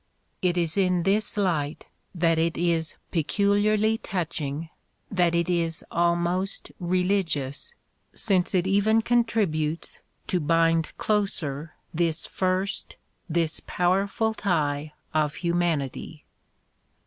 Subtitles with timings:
[0.41, 4.69] It is in this light that it is peculiarly touching,
[5.11, 7.75] that it is almost religious,
[8.11, 12.95] since it even contributes to bind closer this first,
[13.29, 16.25] this powerful tie of humanity.